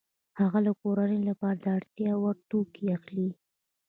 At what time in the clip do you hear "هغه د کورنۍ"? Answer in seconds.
0.39-1.19